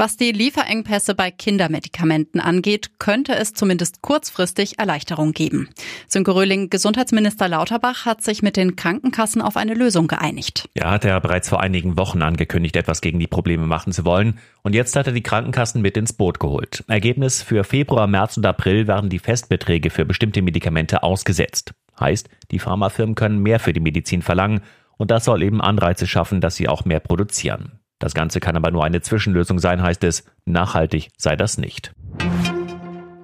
Was 0.00 0.16
die 0.16 0.32
Lieferengpässe 0.32 1.14
bei 1.14 1.30
Kindermedikamenten 1.30 2.40
angeht, 2.40 2.98
könnte 2.98 3.34
es 3.34 3.52
zumindest 3.52 4.00
kurzfristig 4.00 4.78
Erleichterung 4.78 5.32
geben. 5.32 5.68
Sönke 6.08 6.34
Röhling, 6.34 6.70
Gesundheitsminister 6.70 7.48
Lauterbach 7.48 8.06
hat 8.06 8.22
sich 8.22 8.40
mit 8.40 8.56
den 8.56 8.76
Krankenkassen 8.76 9.42
auf 9.42 9.58
eine 9.58 9.74
Lösung 9.74 10.08
geeinigt. 10.08 10.70
Ja, 10.74 10.92
hat 10.92 11.04
er 11.04 11.20
bereits 11.20 11.50
vor 11.50 11.60
einigen 11.60 11.98
Wochen 11.98 12.22
angekündigt, 12.22 12.76
etwas 12.76 13.02
gegen 13.02 13.18
die 13.18 13.26
Probleme 13.26 13.66
machen 13.66 13.92
zu 13.92 14.06
wollen. 14.06 14.38
Und 14.62 14.74
jetzt 14.74 14.96
hat 14.96 15.06
er 15.06 15.12
die 15.12 15.22
Krankenkassen 15.22 15.82
mit 15.82 15.98
ins 15.98 16.14
Boot 16.14 16.40
geholt. 16.40 16.82
Ergebnis 16.88 17.42
für 17.42 17.62
Februar, 17.62 18.06
März 18.06 18.38
und 18.38 18.46
April 18.46 18.86
werden 18.86 19.10
die 19.10 19.18
Festbeträge 19.18 19.90
für 19.90 20.06
bestimmte 20.06 20.40
Medikamente 20.40 21.02
ausgesetzt. 21.02 21.74
Heißt, 22.00 22.30
die 22.50 22.58
Pharmafirmen 22.58 23.16
können 23.16 23.42
mehr 23.42 23.60
für 23.60 23.74
die 23.74 23.80
Medizin 23.80 24.22
verlangen 24.22 24.62
und 24.96 25.10
das 25.10 25.26
soll 25.26 25.42
eben 25.42 25.60
Anreize 25.60 26.06
schaffen, 26.06 26.40
dass 26.40 26.56
sie 26.56 26.68
auch 26.68 26.86
mehr 26.86 27.00
produzieren. 27.00 27.79
Das 28.00 28.14
Ganze 28.14 28.40
kann 28.40 28.56
aber 28.56 28.72
nur 28.72 28.84
eine 28.84 29.02
Zwischenlösung 29.02 29.60
sein, 29.60 29.82
heißt 29.82 30.02
es. 30.02 30.24
Nachhaltig 30.46 31.10
sei 31.16 31.36
das 31.36 31.58
nicht. 31.58 31.92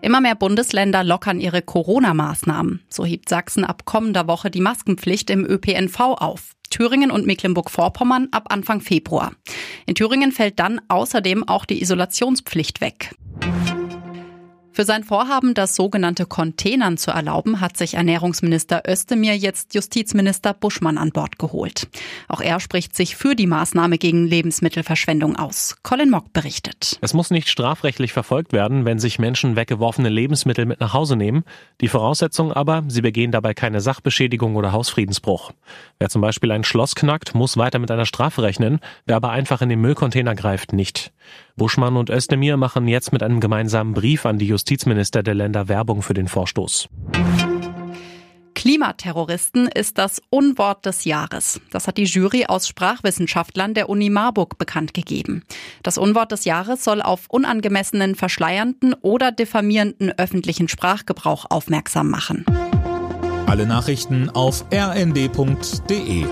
Immer 0.00 0.22
mehr 0.22 0.36
Bundesländer 0.36 1.04
lockern 1.04 1.40
ihre 1.40 1.60
Corona-Maßnahmen. 1.60 2.80
So 2.88 3.04
hebt 3.04 3.28
Sachsen 3.28 3.64
ab 3.64 3.84
kommender 3.84 4.26
Woche 4.28 4.50
die 4.50 4.62
Maskenpflicht 4.62 5.28
im 5.28 5.44
ÖPNV 5.44 6.00
auf. 6.00 6.54
Thüringen 6.70 7.10
und 7.10 7.26
Mecklenburg-Vorpommern 7.26 8.28
ab 8.30 8.46
Anfang 8.48 8.80
Februar. 8.80 9.32
In 9.86 9.96
Thüringen 9.96 10.32
fällt 10.32 10.58
dann 10.60 10.80
außerdem 10.88 11.46
auch 11.46 11.66
die 11.66 11.82
Isolationspflicht 11.82 12.80
weg. 12.80 13.14
Für 14.80 14.86
sein 14.86 15.04
Vorhaben, 15.04 15.52
das 15.52 15.76
sogenannte 15.76 16.24
Containern 16.24 16.96
zu 16.96 17.10
erlauben, 17.10 17.60
hat 17.60 17.76
sich 17.76 17.96
Ernährungsminister 17.96 18.84
Özdemir 18.88 19.36
jetzt 19.36 19.74
Justizminister 19.74 20.54
Buschmann 20.54 20.96
an 20.96 21.10
Bord 21.10 21.38
geholt. 21.38 21.86
Auch 22.28 22.40
er 22.40 22.60
spricht 22.60 22.96
sich 22.96 23.14
für 23.14 23.34
die 23.34 23.46
Maßnahme 23.46 23.98
gegen 23.98 24.26
Lebensmittelverschwendung 24.26 25.36
aus. 25.36 25.76
Colin 25.82 26.08
Mock 26.08 26.32
berichtet. 26.32 26.98
Es 27.02 27.12
muss 27.12 27.30
nicht 27.30 27.50
strafrechtlich 27.50 28.14
verfolgt 28.14 28.54
werden, 28.54 28.86
wenn 28.86 28.98
sich 28.98 29.18
Menschen 29.18 29.54
weggeworfene 29.54 30.08
Lebensmittel 30.08 30.64
mit 30.64 30.80
nach 30.80 30.94
Hause 30.94 31.14
nehmen. 31.14 31.44
Die 31.82 31.88
Voraussetzung 31.88 32.50
aber, 32.50 32.82
sie 32.88 33.02
begehen 33.02 33.32
dabei 33.32 33.52
keine 33.52 33.82
Sachbeschädigung 33.82 34.56
oder 34.56 34.72
Hausfriedensbruch. 34.72 35.52
Wer 35.98 36.08
zum 36.08 36.22
Beispiel 36.22 36.52
ein 36.52 36.64
Schloss 36.64 36.94
knackt, 36.94 37.34
muss 37.34 37.58
weiter 37.58 37.80
mit 37.80 37.90
einer 37.90 38.06
Strafe 38.06 38.42
rechnen. 38.42 38.80
Wer 39.04 39.16
aber 39.16 39.28
einfach 39.28 39.60
in 39.60 39.68
den 39.68 39.82
Müllcontainer 39.82 40.34
greift, 40.34 40.72
nicht. 40.72 41.12
Buschmann 41.56 41.96
und 41.96 42.10
Özdemir 42.10 42.56
machen 42.56 42.88
jetzt 42.88 43.12
mit 43.12 43.22
einem 43.22 43.40
gemeinsamen 43.40 43.94
Brief 43.94 44.26
an 44.26 44.38
die 44.38 44.46
Justizminister 44.46 45.22
der 45.22 45.34
Länder 45.34 45.68
Werbung 45.68 46.02
für 46.02 46.14
den 46.14 46.28
Vorstoß. 46.28 46.88
Klimaterroristen 48.60 49.68
ist 49.68 49.96
das 49.96 50.20
Unwort 50.28 50.84
des 50.84 51.06
Jahres. 51.06 51.62
Das 51.70 51.88
hat 51.88 51.96
die 51.96 52.04
Jury 52.04 52.44
aus 52.46 52.68
Sprachwissenschaftlern 52.68 53.72
der 53.72 53.88
Uni 53.88 54.10
Marburg 54.10 54.58
bekannt 54.58 54.92
gegeben. 54.92 55.44
Das 55.82 55.96
Unwort 55.96 56.30
des 56.30 56.44
Jahres 56.44 56.84
soll 56.84 57.00
auf 57.00 57.22
unangemessenen, 57.30 58.16
verschleiernden 58.16 58.92
oder 59.00 59.32
diffamierenden 59.32 60.12
öffentlichen 60.18 60.68
Sprachgebrauch 60.68 61.46
aufmerksam 61.48 62.10
machen. 62.10 62.44
Alle 63.46 63.64
Nachrichten 63.64 64.28
auf 64.28 64.66
rnd.de 64.70 66.26